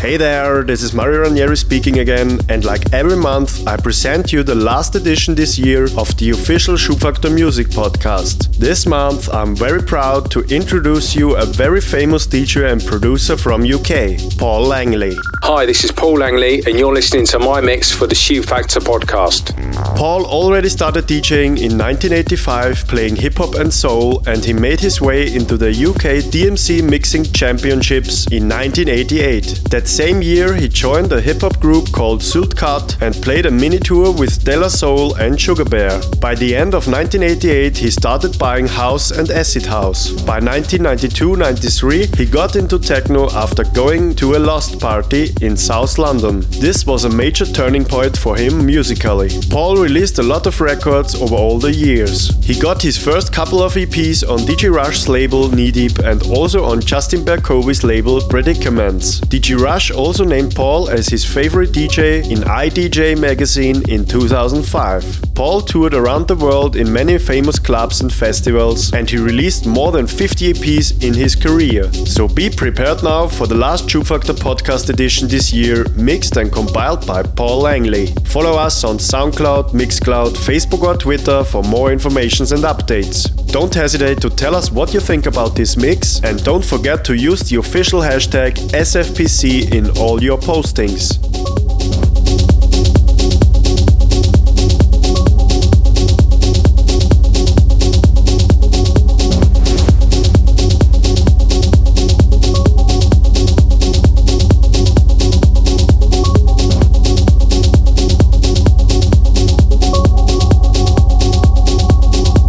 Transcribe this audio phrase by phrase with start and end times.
[0.00, 4.42] Hey there, this is Mario Ranieri speaking again, and like every month, I present you
[4.42, 8.56] the last edition this year of the official Schubfaktor Music Podcast.
[8.56, 13.62] This month, I'm very proud to introduce you a very famous DJ and producer from
[13.62, 15.18] UK, Paul Langley.
[15.42, 19.54] Hi, this is Paul Langley, and you're listening to my mix for the Schubfaktor podcast.
[19.96, 25.02] Paul already started DJing in 1985, playing hip hop and soul, and he made his
[25.02, 29.68] way into the UK DMC Mixing Championships in 1988.
[29.68, 33.80] That same year, he joined a hip hop group called Sultkat and played a mini
[33.80, 36.00] tour with De La Soul and Sugar Bear.
[36.20, 40.10] By the end of 1988, he started buying house and acid house.
[40.22, 45.98] By 1992 93, he got into techno after going to a Lost party in South
[45.98, 46.44] London.
[46.60, 49.30] This was a major turning point for him musically.
[49.50, 52.28] Paul released a lot of records over all the years.
[52.44, 56.64] He got his first couple of EPs on DJ Rush's label Knee Deep and also
[56.64, 59.20] on Justin Berkovi's label Predicaments.
[59.22, 65.34] DJ Rush also named Paul as his favorite DJ in iDJ magazine in 2005.
[65.34, 69.92] Paul toured around the world in many famous clubs and festivals, and he released more
[69.92, 71.90] than 50 EPs in his career.
[72.04, 77.06] So be prepared now for the last Schubfaktor podcast edition this year, mixed and compiled
[77.06, 78.08] by Paul Langley.
[78.26, 83.28] Follow us on SoundCloud, Mixcloud, Facebook, or Twitter for more informations and updates.
[83.50, 87.14] Don't hesitate to tell us what you think about this mix, and don't forget to
[87.14, 91.18] use the official hashtag SFPC in all your postings.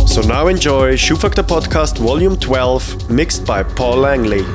[0.07, 4.45] So now enjoy Schubfaktor Podcast Volume 12, mixed by Paul Langley.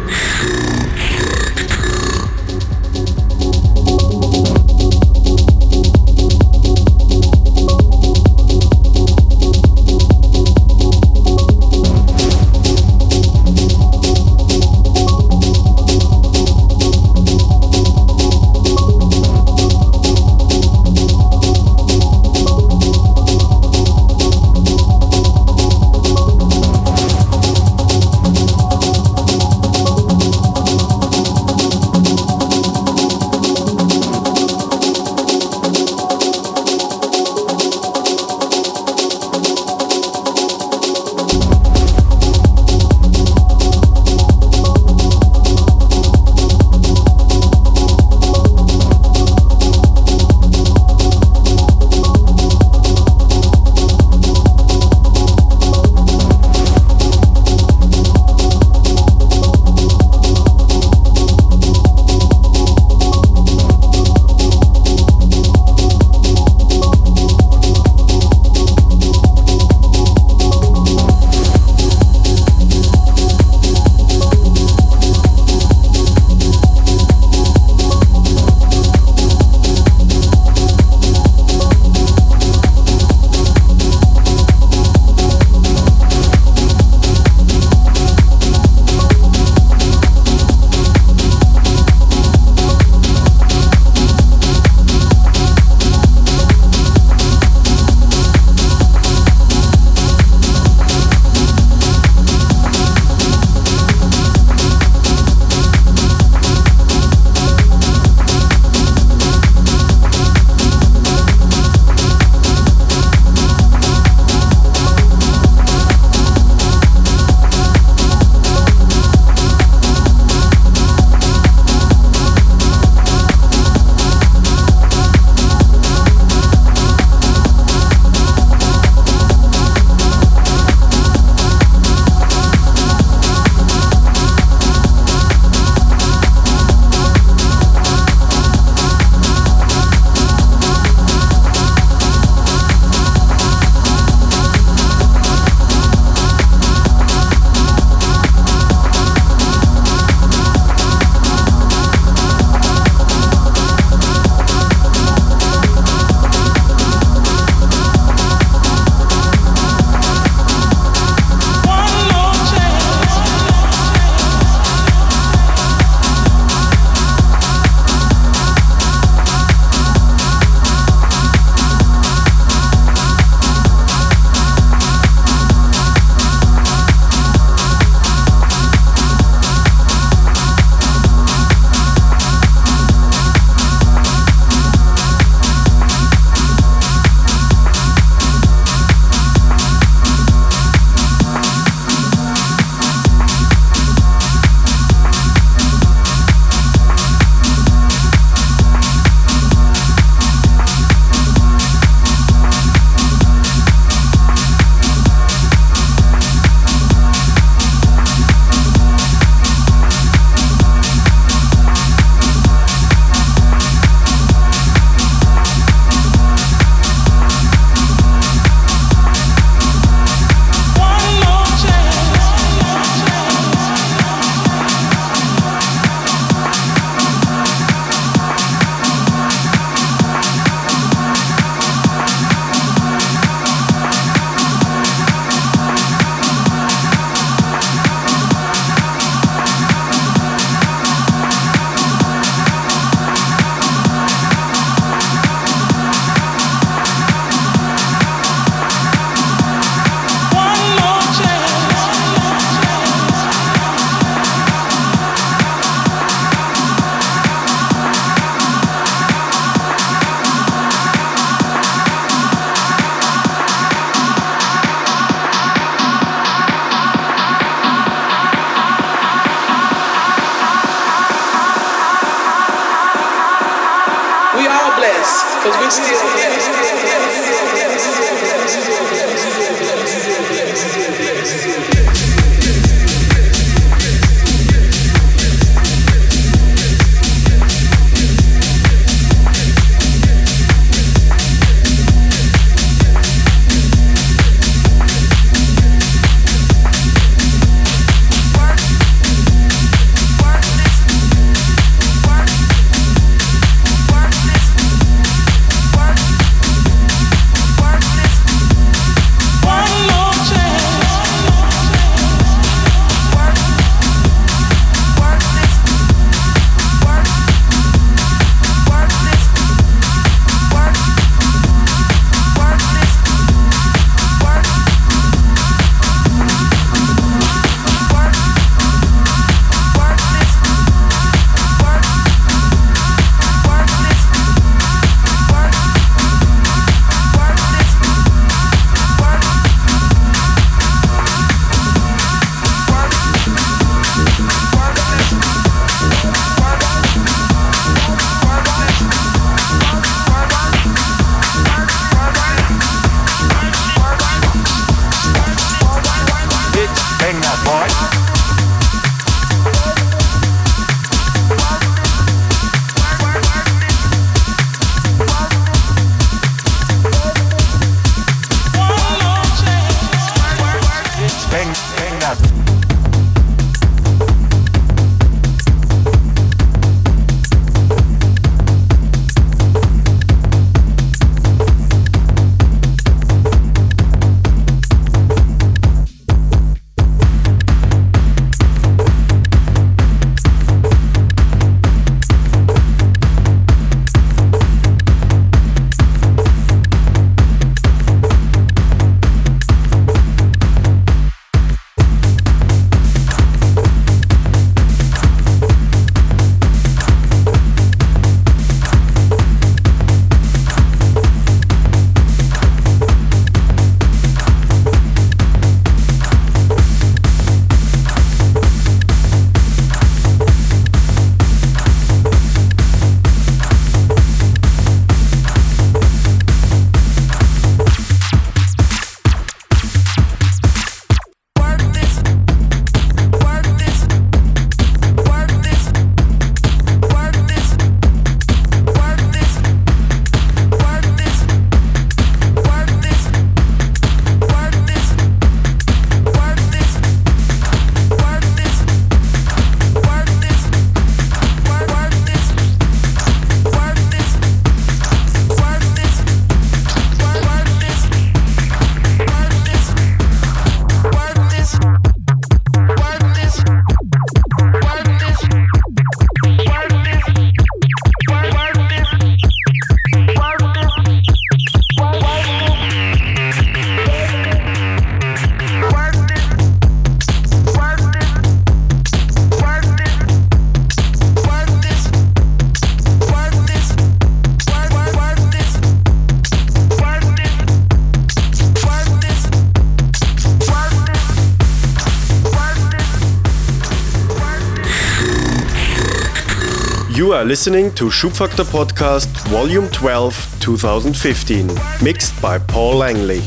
[497.17, 501.49] Are listening to Schubfaktor Podcast Volume 12 2015,
[501.83, 503.23] mixed by Paul Langley.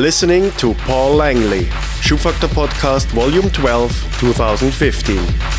[0.00, 1.66] Listening to Paul Langley,
[2.00, 5.49] Schubfaktor Podcast Volume 12, 2015.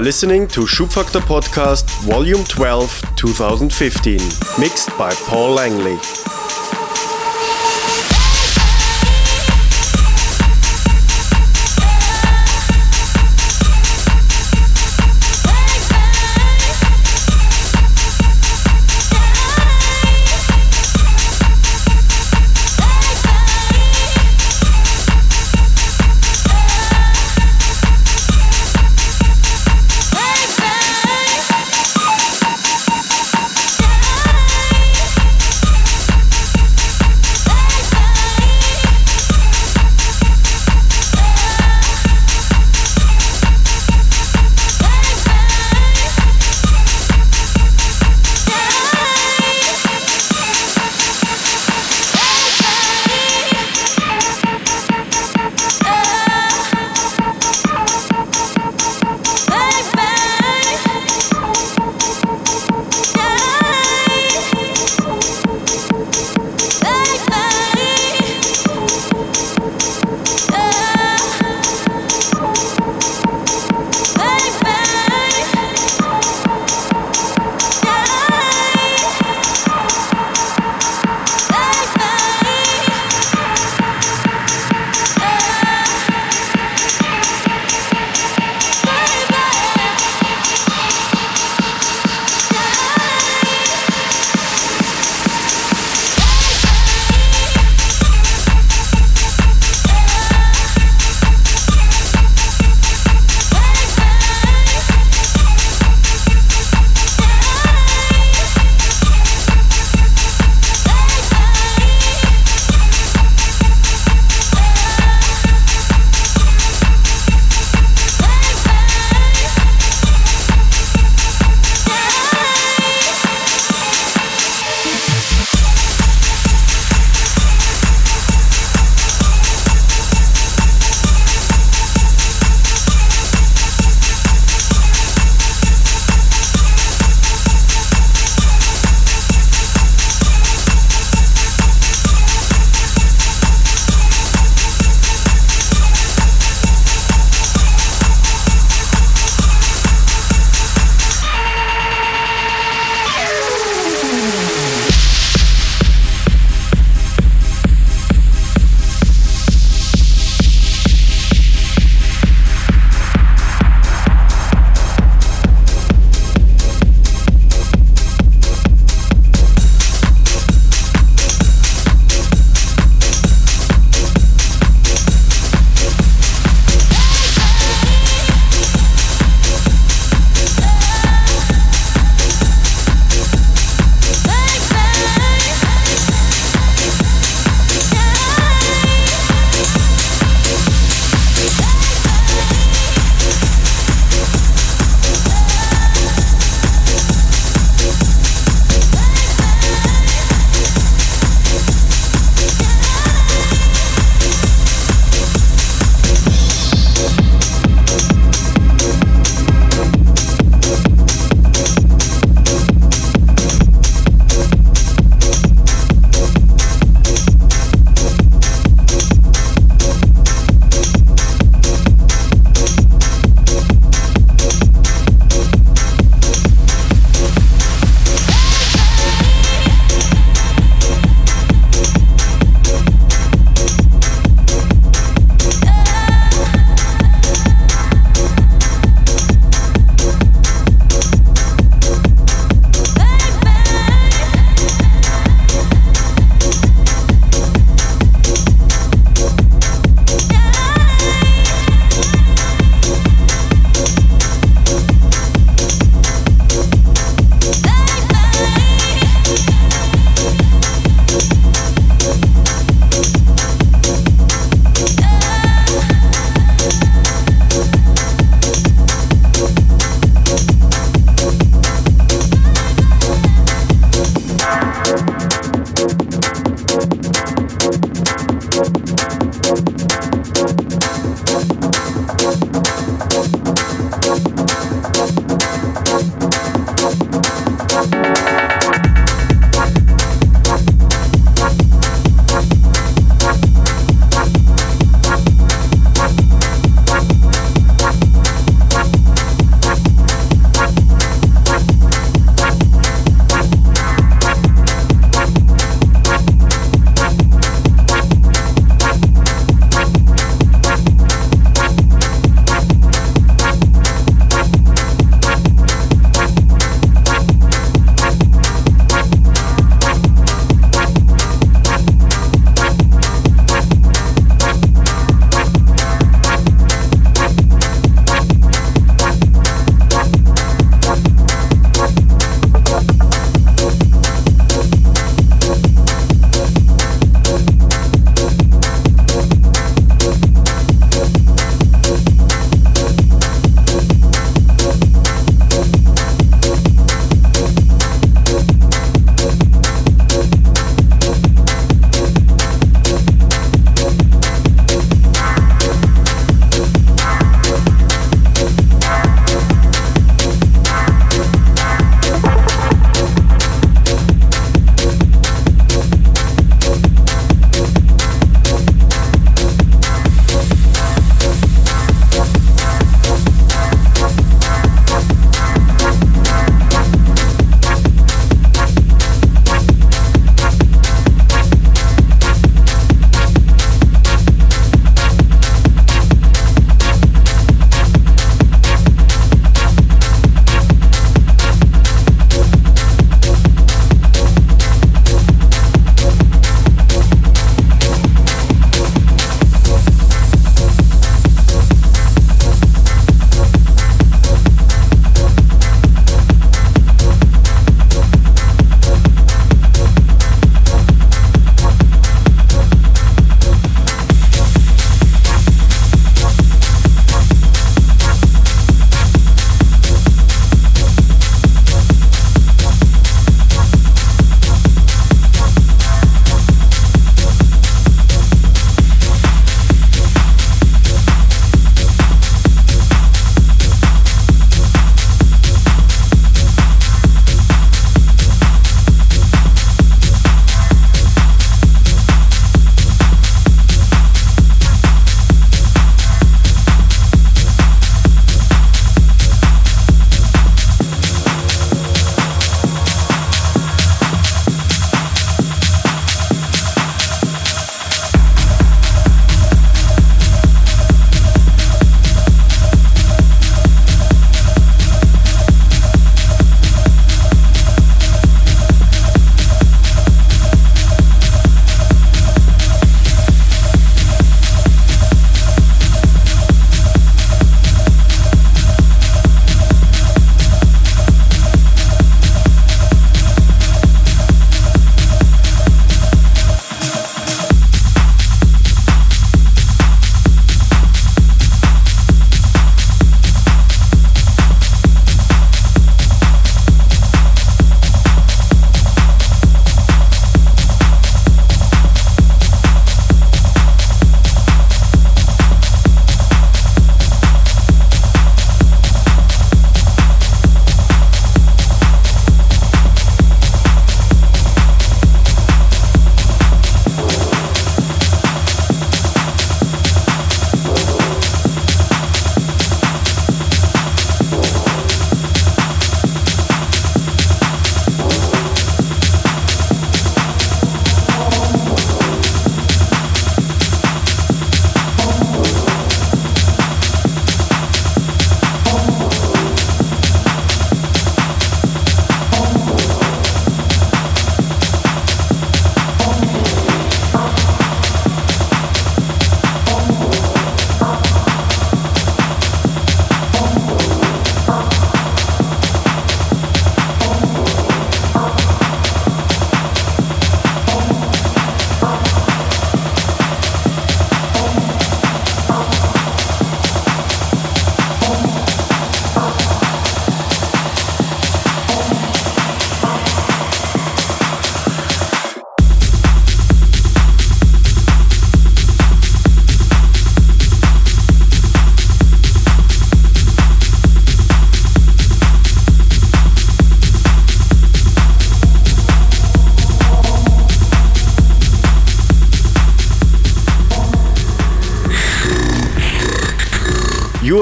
[0.00, 4.18] Are listening to Schubfaktor Podcast Volume 12 2015,
[4.58, 6.19] mixed by Paul Langley.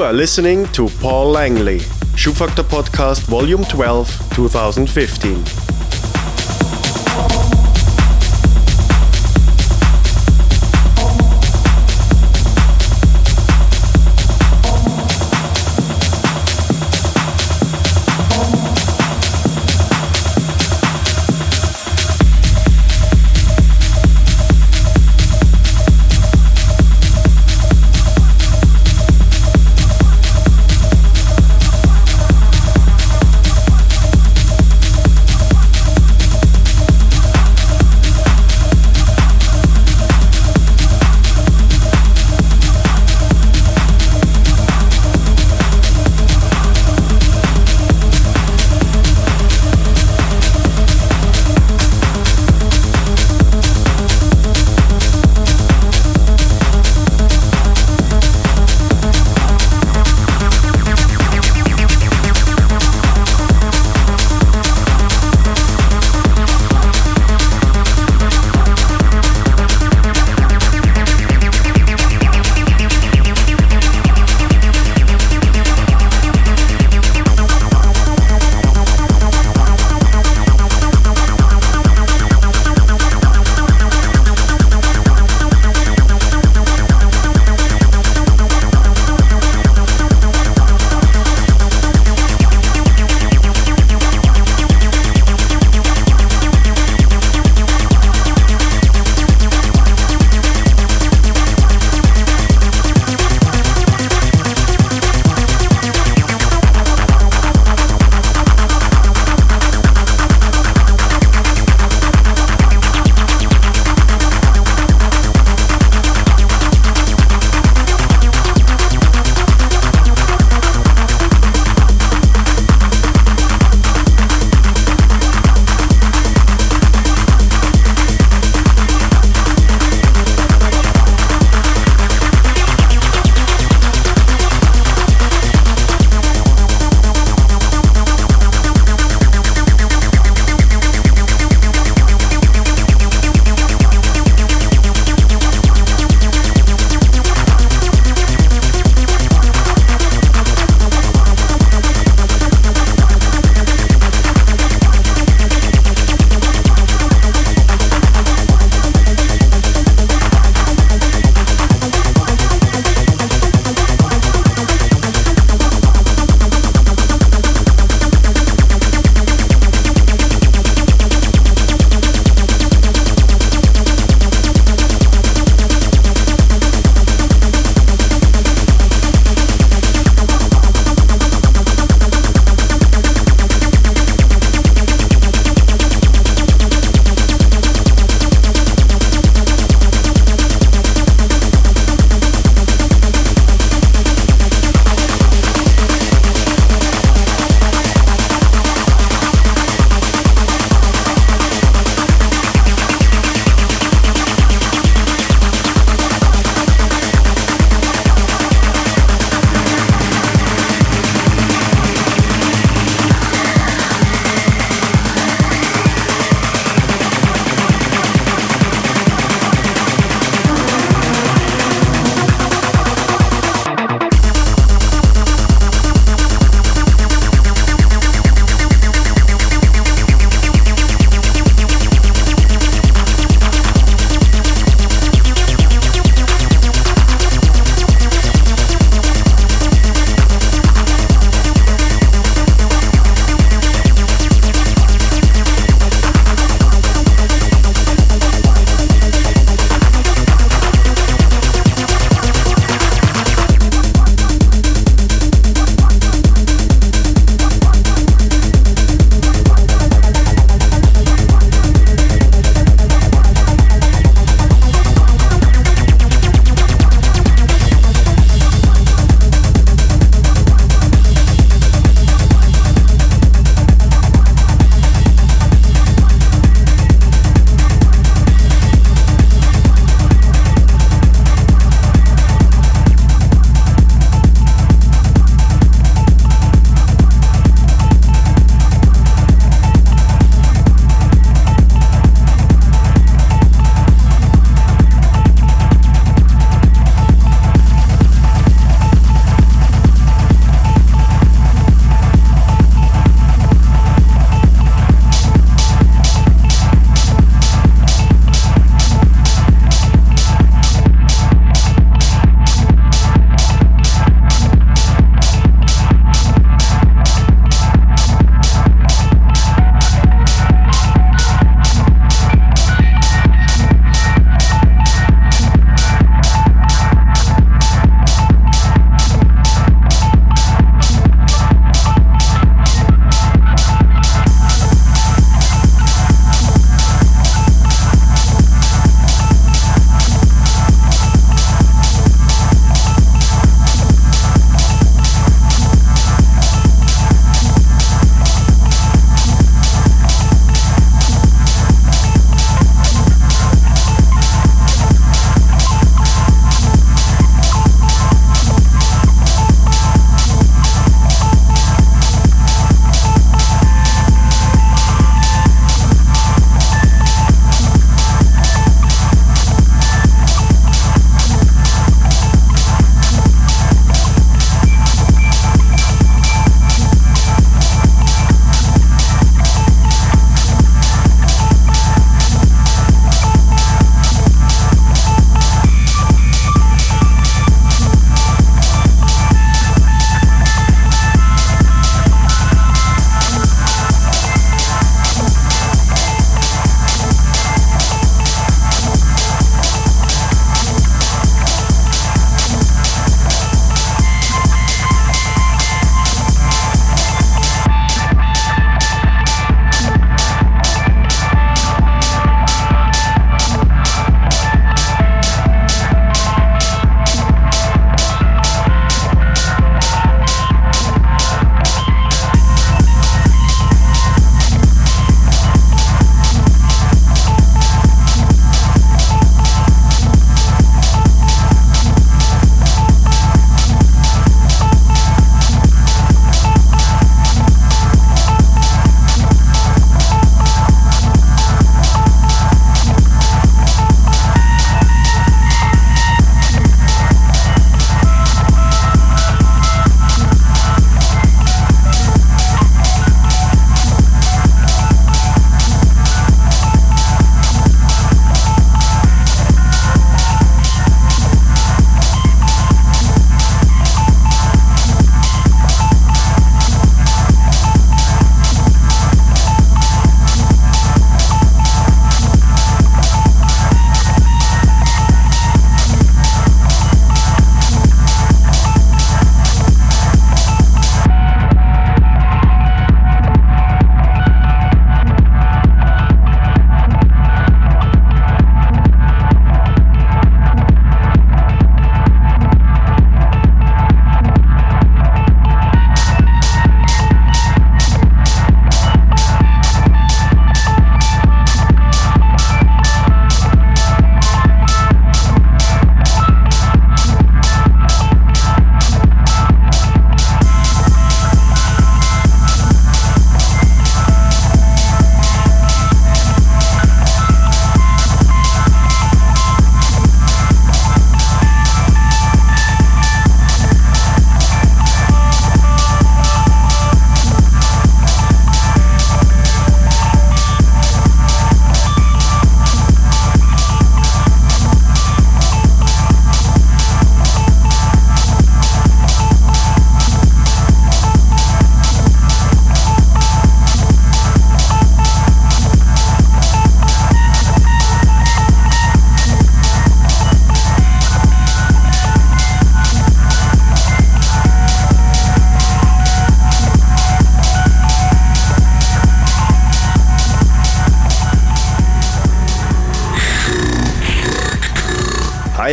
[0.09, 1.81] Are listening to Paul Langley,
[2.17, 5.58] Schubfaktor Podcast, Volume 12, 2015.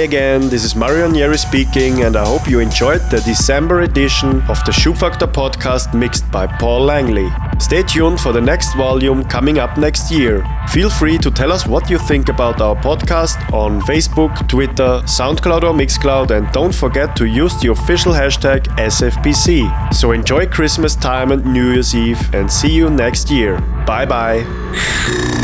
[0.06, 4.64] Again, this is Mario Ranieri speaking, and I hope you enjoyed the December edition of
[4.64, 7.28] the Schubfaktor podcast mixed by Paul Langley.
[7.60, 10.46] Stay tuned for the next volume coming up next year.
[10.70, 15.64] Feel free to tell us what you think about our podcast on Facebook, Twitter, SoundCloud,
[15.64, 19.94] or Mixcloud, and don't forget to use the official hashtag SFPC.
[19.94, 23.60] So enjoy Christmas time and New Year's Eve, and see you next year.
[23.88, 25.35] Bye bye.